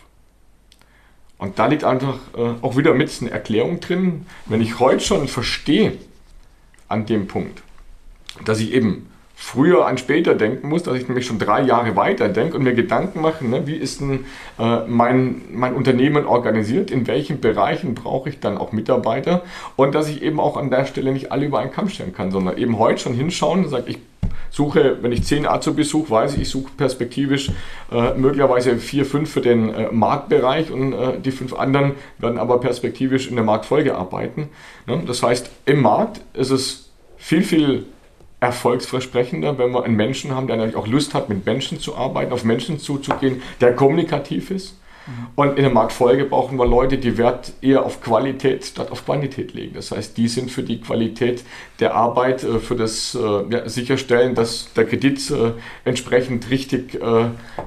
[1.39, 5.29] Und da liegt einfach äh, auch wieder mit eine Erklärung drin, wenn ich heute schon
[5.29, 5.97] verstehe
[6.89, 7.63] an dem Punkt,
[8.45, 9.09] dass ich eben
[9.41, 12.75] früher an später denken muss, dass ich nämlich schon drei Jahre weiter denke und mir
[12.75, 14.27] Gedanken mache, ne, wie ist denn
[14.59, 19.43] äh, mein, mein Unternehmen organisiert, in welchen Bereichen brauche ich dann auch Mitarbeiter
[19.77, 22.33] und dass ich eben auch an der Stelle nicht alle über einen Kamm stellen kann,
[22.33, 23.99] sondern eben heute schon hinschauen und sage, ich
[24.51, 27.53] suche, wenn ich zehn Azubis suche, weiß ich, ich suche perspektivisch
[27.93, 32.59] äh, möglicherweise vier, fünf für den äh, Marktbereich und äh, die fünf anderen werden aber
[32.59, 34.49] perspektivisch in der Marktfolge arbeiten.
[34.87, 35.01] Ne?
[35.07, 37.87] Das heißt, im Markt ist es viel, viel
[38.41, 42.33] erfolgsversprechender, wenn wir einen Menschen haben, der natürlich auch Lust hat, mit Menschen zu arbeiten,
[42.33, 44.79] auf Menschen zuzugehen, der kommunikativ ist.
[45.09, 45.27] Mhm.
[45.35, 49.55] Und in der Marktfolge brauchen wir Leute, die Wert eher auf Qualität statt auf Quantität
[49.55, 49.75] legen.
[49.75, 51.43] Das heißt, die sind für die Qualität
[51.81, 53.19] der Arbeit, äh, für das äh,
[53.51, 55.53] ja, Sicherstellen, dass der Kredit äh,
[55.85, 56.99] entsprechend richtig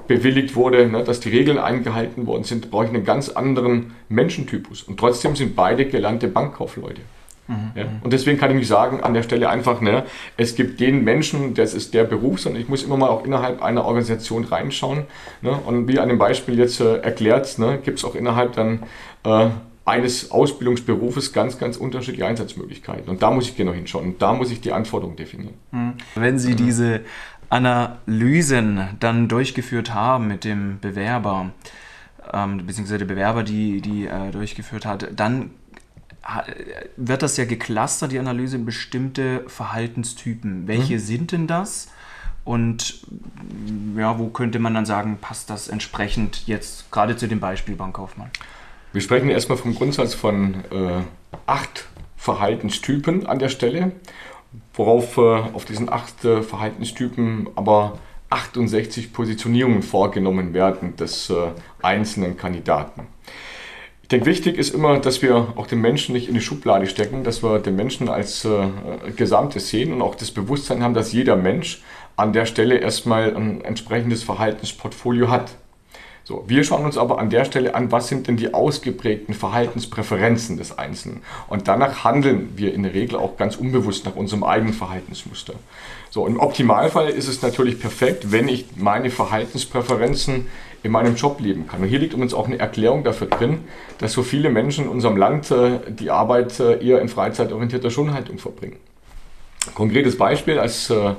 [0.07, 4.83] bewilligt wurde, ne, dass die Regeln eingehalten worden sind, brauche ich einen ganz anderen Menschentypus.
[4.83, 7.01] Und trotzdem sind beide gelernte Bankkaufleute.
[7.51, 7.71] Mhm.
[7.75, 7.85] Ja?
[8.01, 10.05] Und deswegen kann ich nicht sagen, an der Stelle einfach, ne,
[10.37, 13.61] es gibt den Menschen, das ist der Beruf, sondern ich muss immer mal auch innerhalb
[13.61, 15.03] einer Organisation reinschauen.
[15.41, 15.51] Ne?
[15.65, 18.83] Und wie an dem Beispiel jetzt äh, erklärt, ne, gibt es auch innerhalb dann
[19.25, 19.49] äh,
[19.83, 23.09] eines Ausbildungsberufes ganz, ganz unterschiedliche Einsatzmöglichkeiten.
[23.09, 24.05] Und da muss ich genau hinschauen.
[24.05, 25.55] Und da muss ich die Anforderungen definieren.
[25.71, 25.93] Mhm.
[26.15, 26.57] Wenn Sie mhm.
[26.57, 27.01] diese
[27.49, 31.51] Analysen dann durchgeführt haben mit dem Bewerber,
[32.31, 35.49] ähm, beziehungsweise der Bewerber, die, die äh, durchgeführt hat, dann
[36.97, 40.67] wird das ja geclustert, die Analyse, in bestimmte Verhaltenstypen.
[40.67, 40.99] Welche mhm.
[40.99, 41.89] sind denn das?
[42.43, 43.01] Und
[43.95, 48.31] ja, wo könnte man dann sagen, passt das entsprechend jetzt gerade zu dem Beispiel Bankkaufmann?
[48.93, 51.01] Wir sprechen erstmal vom Grundsatz von äh,
[51.45, 53.93] acht Verhaltenstypen an der Stelle,
[54.73, 62.37] worauf äh, auf diesen acht äh, Verhaltenstypen aber 68 Positionierungen vorgenommen werden des äh, einzelnen
[62.37, 63.07] Kandidaten.
[64.11, 67.43] Denke, wichtig ist immer, dass wir auch den Menschen nicht in die Schublade stecken, dass
[67.43, 68.67] wir den Menschen als äh,
[69.15, 71.81] Gesamtes sehen und auch das Bewusstsein haben, dass jeder Mensch
[72.17, 75.51] an der Stelle erstmal ein entsprechendes Verhaltensportfolio hat.
[76.23, 80.57] So, wir schauen uns aber an der Stelle an, was sind denn die ausgeprägten Verhaltenspräferenzen
[80.57, 81.23] des Einzelnen.
[81.47, 85.53] Und danach handeln wir in der Regel auch ganz unbewusst nach unserem eigenen Verhaltensmuster.
[86.09, 90.47] So, im Optimalfall ist es natürlich perfekt, wenn ich meine Verhaltenspräferenzen
[90.83, 91.81] in meinem Job leben kann.
[91.81, 93.59] Und hier liegt übrigens auch eine Erklärung dafür drin,
[93.99, 98.37] dass so viele Menschen in unserem Land äh, die Arbeit äh, eher in freizeitorientierter Schonhaltung
[98.37, 98.77] verbringen.
[99.75, 101.13] Konkretes Beispiel, als äh,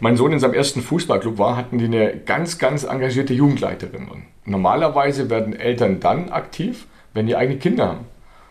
[0.00, 4.08] mein Sohn in seinem ersten Fußballclub war, hatten die eine ganz, ganz engagierte Jugendleiterin.
[4.08, 8.06] Und normalerweise werden Eltern dann aktiv, wenn die eigene Kinder haben.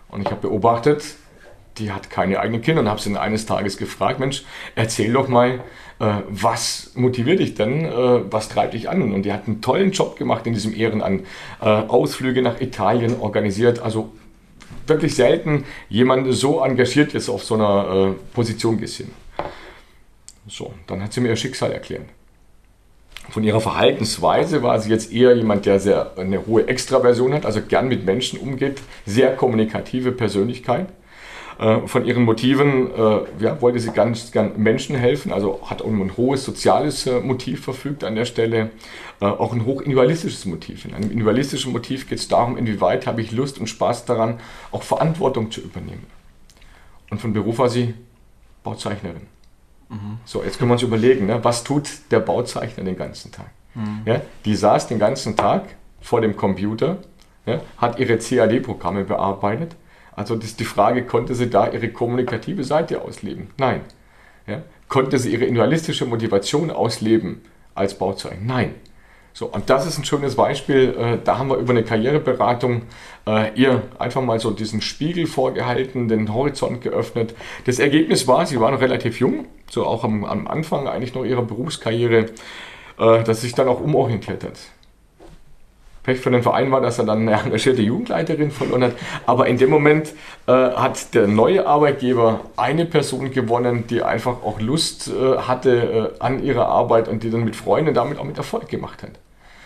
[0.08, 1.04] Und ich habe beobachtet,
[1.78, 4.44] die hat keine eigenen Kinder und habe sie eines Tages gefragt, Mensch,
[4.76, 5.62] erzähl doch mal,
[6.00, 9.14] äh, was motiviert dich denn, äh, was treibt dich an?
[9.14, 11.26] Und die hat einen tollen Job gemacht in diesem Ehrenamt,
[11.62, 14.12] äh, Ausflüge nach Italien organisiert, also
[14.88, 19.12] wirklich selten jemand so engagiert ist auf so einer äh, Position gesehen.
[20.48, 22.04] So, dann hat sie mir ihr Schicksal erklärt.
[23.30, 27.62] Von ihrer Verhaltensweise war sie jetzt eher jemand, der sehr eine hohe Extraversion hat, also
[27.62, 30.88] gern mit Menschen umgeht, sehr kommunikative Persönlichkeit.
[31.60, 35.88] Äh, von ihren Motiven äh, ja, wollte sie ganz gern Menschen helfen, also hat auch
[35.88, 38.72] ein hohes soziales äh, Motiv verfügt an der Stelle,
[39.20, 40.84] auch ein hoch individualistisches Motiv.
[40.84, 44.39] In einem individualistischen Motiv geht es darum, inwieweit habe ich Lust und Spaß daran,
[44.72, 46.06] auch Verantwortung zu übernehmen.
[47.10, 47.94] Und von Beruf war sie
[48.63, 49.28] Bauzeichnerin.
[49.88, 50.18] Mhm.
[50.26, 53.52] So, jetzt können wir uns überlegen, ne, was tut der Bauzeichner den ganzen Tag?
[53.76, 54.02] Mhm.
[54.06, 56.98] Ja, die saß den ganzen Tag vor dem Computer,
[57.46, 59.76] ja, hat ihre CAD-Programme bearbeitet.
[60.15, 63.49] Also das ist die Frage, konnte sie da ihre kommunikative Seite ausleben?
[63.58, 63.82] Nein.
[64.47, 67.41] Ja, konnte sie ihre individualistische Motivation ausleben
[67.76, 68.45] als Bauzeichner?
[68.45, 68.76] Nein.
[69.36, 70.95] So, und das ist ein schönes Beispiel.
[70.95, 72.84] Äh, da haben wir über eine Karriereberatung
[73.26, 77.34] äh, ihr einfach mal so diesen Spiegel vorgehalten, den Horizont geöffnet.
[77.65, 81.26] Das Ergebnis war, sie war noch relativ jung, so auch am, am Anfang eigentlich noch
[81.26, 82.28] ihrer Berufskarriere,
[82.99, 84.60] äh, dass sie sich dann auch umorientiert hat.
[86.04, 88.94] Pech für den Verein war, dass er dann eine engagierte Jugendleiterin verloren hat.
[89.26, 90.13] Aber in dem Moment
[90.48, 96.24] äh, hat der neue Arbeitgeber eine Person gewonnen, die einfach auch Lust äh, hatte äh,
[96.24, 99.12] an ihrer Arbeit und die dann mit Freunden damit auch mit Erfolg gemacht hat.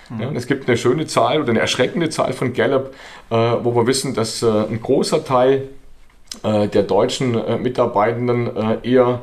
[0.10, 0.21] Mhm.
[0.21, 2.93] Ja, es gibt eine schöne Zahl oder eine erschreckende Zahl von Gallup,
[3.30, 5.69] äh, wo wir wissen, dass äh, ein großer Teil
[6.43, 9.21] äh, der deutschen Mitarbeitenden eher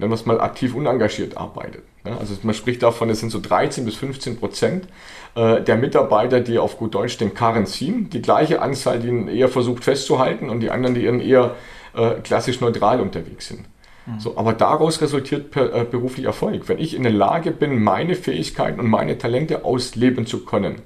[0.00, 1.82] wenn man es mal aktiv unengagiert arbeitet.
[2.04, 4.88] Also man spricht davon, es sind so 13 bis 15 Prozent
[5.34, 8.08] äh, der Mitarbeiter, die auf gut Deutsch den Karren ziehen.
[8.10, 11.56] Die gleiche Anzahl, die ihn eher versucht festzuhalten und die anderen, die eher
[11.94, 13.66] äh, klassisch neutral unterwegs sind.
[14.06, 14.20] Mhm.
[14.20, 16.68] So, aber daraus resultiert per, äh, beruflicher Erfolg.
[16.68, 20.76] Wenn ich in der Lage bin, meine Fähigkeiten und meine Talente ausleben zu können,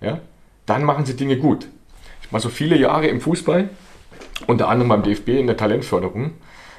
[0.00, 0.20] ja,
[0.66, 1.68] dann machen sie Dinge gut.
[2.22, 3.68] Ich war so viele Jahre im Fußball,
[4.48, 6.32] unter anderem beim DFB in der Talentförderung.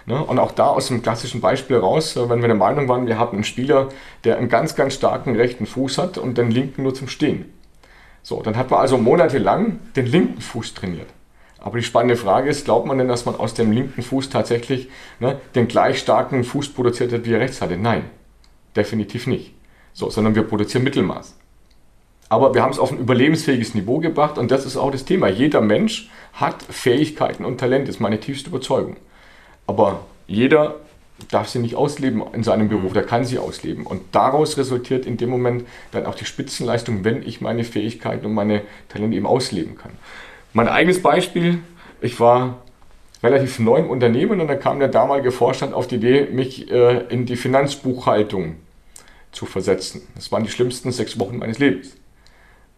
[0.07, 0.23] Ne?
[0.23, 3.19] Und auch da aus dem klassischen Beispiel raus, äh, wenn wir der Meinung waren, wir
[3.19, 3.89] haben einen Spieler,
[4.23, 7.53] der einen ganz, ganz starken rechten Fuß hat und den linken nur zum Stehen.
[8.23, 11.09] So, dann hat man also monatelang den linken Fuß trainiert.
[11.59, 14.89] Aber die spannende Frage ist, glaubt man denn, dass man aus dem linken Fuß tatsächlich
[15.19, 17.75] ne, den gleich starken Fuß produziert hat, wie er rechts hatte?
[17.75, 18.05] Nein,
[18.77, 19.55] definitiv nicht.
[19.91, 21.35] So, sondern wir produzieren Mittelmaß.
[22.29, 25.27] Aber wir haben es auf ein überlebensfähiges Niveau gebracht und das ist auch das Thema.
[25.27, 28.97] Jeder Mensch hat Fähigkeiten und Talente, ist meine tiefste Überzeugung.
[29.67, 30.75] Aber jeder
[31.31, 33.85] darf sie nicht ausleben in seinem Beruf, der kann sie ausleben.
[33.85, 38.33] Und daraus resultiert in dem Moment dann auch die Spitzenleistung, wenn ich meine Fähigkeiten und
[38.33, 39.91] meine Talente eben ausleben kann.
[40.53, 41.59] Mein eigenes Beispiel,
[42.01, 42.61] ich war
[43.23, 47.05] relativ neu im Unternehmen und da kam der damalige Vorstand auf die Idee, mich äh,
[47.09, 48.55] in die Finanzbuchhaltung
[49.31, 50.01] zu versetzen.
[50.15, 51.96] Das waren die schlimmsten sechs Wochen meines Lebens.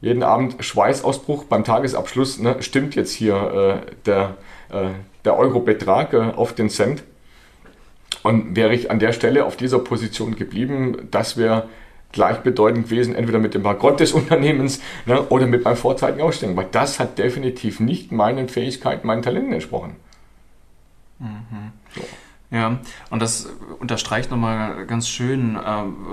[0.02, 4.38] Jeden Abend Schweißausbruch beim Tagesabschluss, ne, stimmt jetzt hier äh, der,
[4.70, 4.90] äh,
[5.26, 7.04] der Eurobetrag äh, auf den Cent.
[8.24, 11.68] Und wäre ich an der Stelle auf dieser Position geblieben, das wäre
[12.12, 16.68] gleichbedeutend gewesen, entweder mit dem Bankrott des Unternehmens ne, oder mit meinem vorzeitigen Aussteigen, weil
[16.72, 19.96] das hat definitiv nicht meinen Fähigkeiten, meinen Talenten entsprochen.
[21.20, 21.69] Mhm.
[22.52, 22.80] Ja,
[23.12, 23.48] und das
[23.80, 25.60] unterstreicht nochmal ganz schön, äh,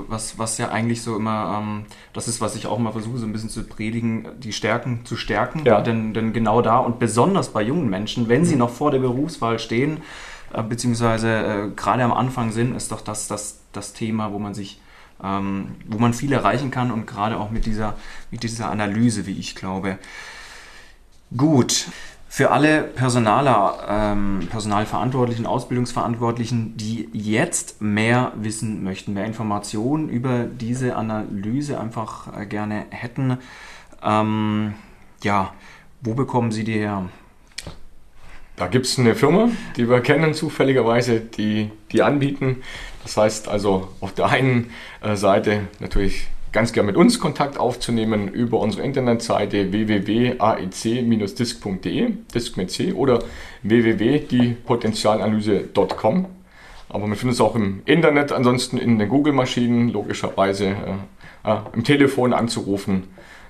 [0.06, 3.24] was, was ja eigentlich so immer, ähm, das ist, was ich auch mal versuche, so
[3.24, 5.64] ein bisschen zu predigen, die Stärken zu stärken.
[5.64, 5.80] Ja.
[5.80, 8.60] Denn, denn genau da und besonders bei jungen Menschen, wenn sie mhm.
[8.60, 10.02] noch vor der Berufswahl stehen,
[10.52, 14.52] äh, beziehungsweise äh, gerade am Anfang sind, ist doch das das, das Thema, wo man
[14.52, 14.80] sich
[15.22, 17.96] ähm, wo man viel erreichen kann und gerade auch mit dieser,
[18.30, 19.98] mit dieser Analyse, wie ich glaube.
[21.36, 21.86] Gut,
[22.36, 30.96] für alle Personaler, ähm, Personalverantwortlichen, Ausbildungsverantwortlichen, die jetzt mehr wissen möchten, mehr Informationen über diese
[30.96, 33.38] Analyse einfach äh, gerne hätten,
[34.02, 34.74] ähm,
[35.22, 35.54] ja,
[36.02, 37.08] wo bekommen Sie die her?
[38.56, 42.62] Da gibt es eine Firma, die wir kennen zufälligerweise, die die anbieten.
[43.02, 48.28] Das heißt also auf der einen äh, Seite natürlich ganz gerne mit uns Kontakt aufzunehmen
[48.28, 53.18] über unsere Internetseite www.aec-disc.de, Disc mit C oder
[53.62, 56.24] www.diepotenzialanalyse.com.
[56.88, 60.94] Aber man findet es auch im Internet, ansonsten in den Google-Maschinen, logischerweise äh,
[61.44, 63.02] äh, im Telefon anzurufen.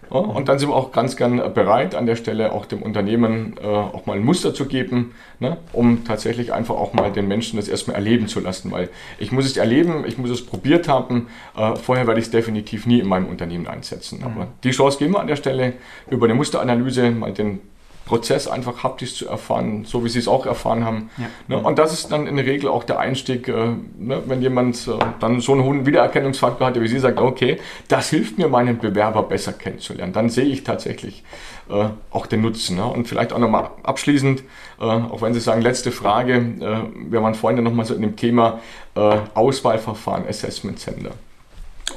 [0.08, 3.66] Und dann sind wir auch ganz gern bereit, an der Stelle auch dem Unternehmen äh,
[3.66, 7.68] auch mal ein Muster zu geben, ne, um tatsächlich einfach auch mal den Menschen das
[7.68, 8.70] erstmal erleben zu lassen.
[8.70, 8.88] Weil
[9.18, 11.28] ich muss es erleben, ich muss es probiert haben.
[11.56, 14.20] Äh, vorher werde ich es definitiv nie in meinem Unternehmen einsetzen.
[14.20, 14.24] Mhm.
[14.24, 15.72] Aber die Chance geben wir an der Stelle
[16.08, 17.60] über eine Musteranalyse mal den
[18.06, 21.10] Prozess einfach haptisch zu erfahren, so wie Sie es auch erfahren haben.
[21.18, 21.26] Ja.
[21.48, 21.58] Ne?
[21.58, 23.52] Und das ist dann in der Regel auch der Einstieg, äh,
[23.98, 24.22] ne?
[24.24, 28.38] wenn jemand äh, dann so einen hohen Wiedererkennungsfaktor hat, wie Sie sagt, okay, das hilft
[28.38, 30.12] mir, meinen Bewerber besser kennenzulernen.
[30.12, 31.24] Dann sehe ich tatsächlich
[31.68, 32.76] äh, auch den Nutzen.
[32.76, 32.86] Ne?
[32.86, 34.44] Und vielleicht auch nochmal abschließend,
[34.78, 38.60] auch wenn Sie sagen, letzte Frage, wir waren vorhin nochmal so in dem Thema
[38.94, 41.12] Auswahlverfahren, Assessment Center.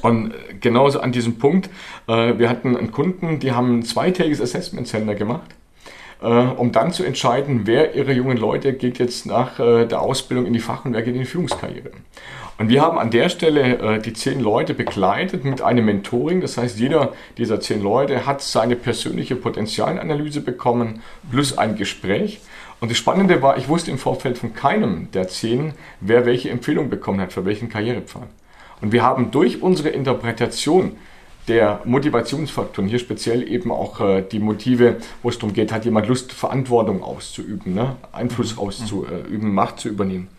[0.01, 1.69] Und genauso an diesem Punkt,
[2.07, 5.55] wir hatten einen Kunden, die haben ein zweitägiges Assessment Center gemacht
[6.27, 10.53] um dann zu entscheiden, wer ihrer jungen Leute geht jetzt nach äh, der Ausbildung in
[10.53, 11.91] die Fach- und wer geht in die Führungskarriere.
[12.57, 16.41] Und wir haben an der Stelle äh, die zehn Leute begleitet mit einem Mentoring.
[16.41, 21.01] Das heißt, jeder dieser zehn Leute hat seine persönliche Potenzialanalyse bekommen
[21.31, 22.41] plus ein Gespräch.
[22.81, 26.89] Und das Spannende war, ich wusste im Vorfeld von keinem der zehn, wer welche Empfehlung
[26.89, 28.27] bekommen hat für welchen Karrierepfad.
[28.81, 30.97] Und wir haben durch unsere Interpretation
[31.49, 36.07] der Motivationsfaktoren, hier speziell eben auch äh, die Motive, wo es darum geht, hat jemand
[36.07, 37.97] Lust, Verantwortung auszuüben, ne?
[38.11, 38.61] Einfluss mhm.
[38.61, 40.29] auszuüben, Macht zu übernehmen,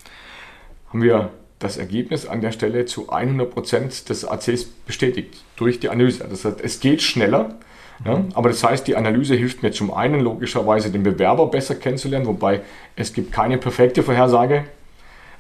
[0.89, 6.27] haben wir das Ergebnis an der Stelle zu 100% des ACs bestätigt durch die Analyse.
[6.29, 7.59] Das heißt, es geht schneller,
[8.05, 12.27] ja, aber das heißt, die Analyse hilft mir zum einen logischerweise den Bewerber besser kennenzulernen,
[12.27, 12.63] wobei
[12.97, 14.80] es gibt keine perfekte Vorhersage äh,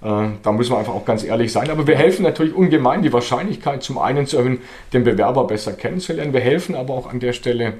[0.01, 1.71] da müssen wir einfach auch ganz ehrlich sein.
[1.71, 4.59] Aber wir helfen natürlich ungemein, die Wahrscheinlichkeit zum einen zu erhöhen,
[4.93, 6.33] den Bewerber besser kennenzulernen.
[6.33, 7.75] Wir helfen aber auch an der Stelle,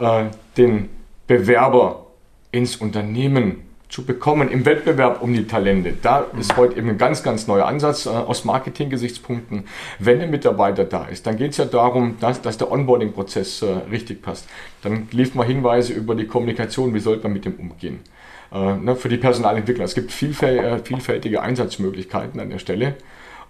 [0.00, 0.24] äh,
[0.56, 0.88] den
[1.26, 2.06] Bewerber
[2.50, 5.94] ins Unternehmen zu bekommen im Wettbewerb um die Talente.
[6.02, 9.64] Da ist heute eben ein ganz, ganz neuer Ansatz äh, aus Marketing-Gesichtspunkten.
[10.00, 13.66] Wenn ein Mitarbeiter da ist, dann geht es ja darum, dass, dass der Onboarding-Prozess äh,
[13.92, 14.48] richtig passt.
[14.82, 18.23] Dann liefern wir Hinweise über die Kommunikation, wie sollte man mit dem umgehen äh,
[18.54, 19.84] ne, für die Personalentwickler.
[19.84, 22.94] Es gibt äh, vielfältige Einsatzmöglichkeiten an der Stelle.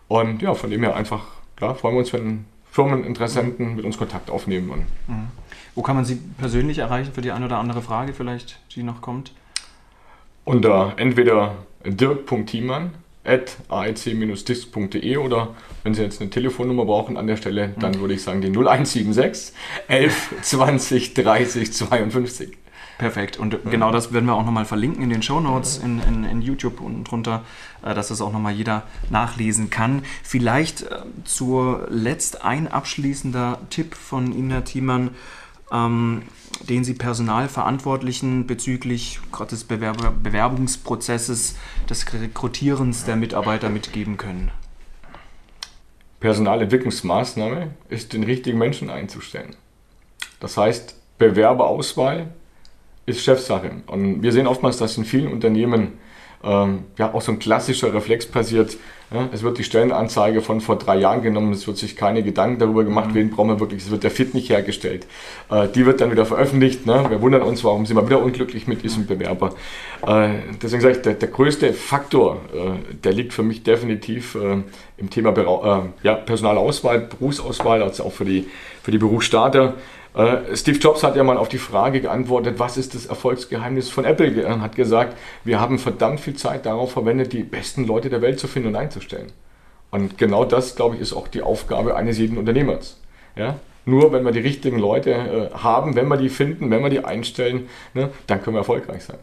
[0.09, 4.31] Und ja, von dem her einfach, klar, freuen wir uns, wenn Firmeninteressenten mit uns Kontakt
[4.31, 4.71] aufnehmen.
[4.71, 5.29] Und mhm.
[5.75, 9.01] Wo kann man Sie persönlich erreichen für die eine oder andere Frage vielleicht, die noch
[9.01, 9.33] kommt?
[10.45, 12.91] Unter entweder dirk.thiemann
[13.25, 18.01] at aec-disc.de oder wenn Sie jetzt eine Telefonnummer brauchen an der Stelle, dann mhm.
[18.01, 19.55] würde ich sagen die 0176
[19.89, 22.59] 11 20 30 52.
[22.99, 23.39] Perfekt.
[23.39, 26.43] Und genau das werden wir auch nochmal verlinken in den Show Notes in, in, in,
[26.43, 27.43] YouTube unten drunter,
[27.83, 30.03] äh, dass das auch nochmal jeder nachlesen kann.
[30.23, 35.11] Vielleicht äh, zuletzt ein abschließender Tipp von Ihnen, Herr Thiemann,
[35.73, 36.23] ähm,
[36.69, 39.19] den Sie Personalverantwortlichen bezüglich
[39.51, 41.57] des Bewerber Bewerbungsprozesses,
[41.91, 44.53] des Rekrutierens der Mitarbeiter mitgeben können.
[46.21, 49.57] Personalentwicklungsmaßnahme ist, den richtigen Menschen einzustellen.
[50.39, 52.29] Das heißt, Bewerberauswahl
[53.07, 53.71] ist Chefsache.
[53.87, 55.99] Und wir sehen oftmals, dass in vielen Unternehmen
[56.45, 58.77] ähm, ja auch so ein klassischer Reflex passiert.
[59.13, 62.59] Ja, es wird die Stellenanzeige von vor drei Jahren genommen, es wird sich keine Gedanken
[62.59, 63.15] darüber gemacht, mhm.
[63.15, 65.07] wen brauchen wir wirklich, es wird der Fit nicht hergestellt.
[65.51, 66.87] Äh, die wird dann wieder veröffentlicht.
[66.87, 67.05] Ne?
[67.09, 69.55] Wir wundern uns, warum sind wir wieder unglücklich mit diesem Bewerber.
[70.07, 74.63] Äh, deswegen sage ich, der, der größte Faktor, äh, der liegt für mich definitiv äh,
[74.97, 78.49] im Thema Bera äh, ja, Personalauswahl, Berufsauswahl, also auch für die,
[78.83, 79.75] für die Berufsstarter.
[80.15, 84.05] Äh, Steve Jobs hat ja mal auf die Frage geantwortet, was ist das Erfolgsgeheimnis von
[84.05, 84.43] Apple?
[84.43, 88.39] Er hat gesagt, wir haben verdammt viel Zeit darauf verwendet, die besten Leute der Welt
[88.39, 89.33] zu finden und einzustellen.
[89.91, 93.01] Und genau das, glaube ich, ist auch die Aufgabe eines jeden Unternehmers.
[93.37, 93.57] Ja?
[93.85, 97.05] Nur wenn wir die richtigen Leute äh, haben, wenn wir die finden, wenn wir die
[97.05, 99.19] einstellen, ne, dann können wir erfolgreich sein.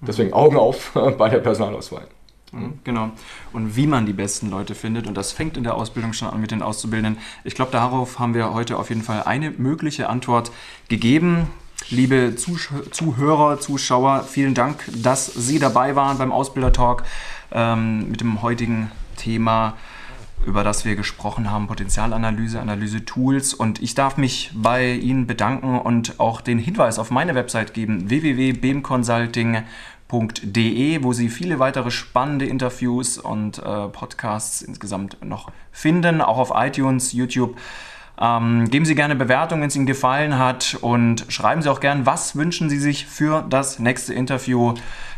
[0.00, 2.06] Deswegen Augen auf bei der Personalauswahl.
[2.52, 3.10] Mhm, genau.
[3.52, 5.06] Und wie man die besten Leute findet.
[5.06, 7.22] Und das fängt in der Ausbildung schon an mit den Auszubildenden.
[7.44, 10.50] Ich glaube, darauf haben wir heute auf jeden Fall eine mögliche Antwort
[10.88, 11.46] gegeben.
[11.88, 17.04] Liebe Zuhörer, Zuschauer, vielen Dank, dass Sie dabei waren beim Ausbildertalk
[17.52, 19.76] ähm, mit dem heutigen Thema,
[20.44, 23.54] über das wir gesprochen haben, Potenzialanalyse, Analyse-Tools.
[23.54, 28.10] Und ich darf mich bei Ihnen bedanken und auch den Hinweis auf meine Website geben,
[28.10, 29.64] www.beamconsulting.com
[29.99, 36.52] www.ftf.de, wo Sie viele weitere spannende Interviews und äh, Podcasts insgesamt noch finden, auch auf
[36.54, 37.56] iTunes, YouTube.
[38.20, 42.04] Ähm, geben Sie gerne Bewertungen, wenn es Ihnen gefallen hat und schreiben Sie auch gerne,
[42.04, 44.74] was wünschen Sie sich für das nächste Interview.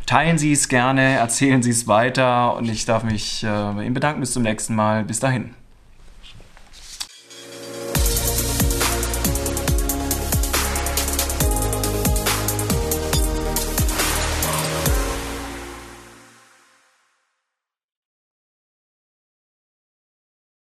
[0.07, 4.21] Teilen Sie es gerne, erzählen Sie es weiter und ich darf mich äh, Ihnen bedanken.
[4.21, 5.05] Bis zum nächsten Mal.
[5.05, 5.62] Bis dahin.